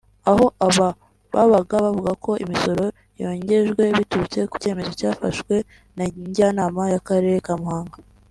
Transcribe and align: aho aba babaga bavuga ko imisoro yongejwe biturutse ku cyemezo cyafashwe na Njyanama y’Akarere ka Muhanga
aho 0.29 0.45
aba 0.67 0.89
babaga 1.33 1.75
bavuga 1.85 2.11
ko 2.23 2.31
imisoro 2.43 2.83
yongejwe 3.21 3.83
biturutse 3.97 4.39
ku 4.51 4.55
cyemezo 4.63 4.91
cyafashwe 4.99 5.55
na 5.95 6.03
Njyanama 6.23 6.81
y’Akarere 6.93 7.37
ka 7.47 7.55
Muhanga 7.61 7.97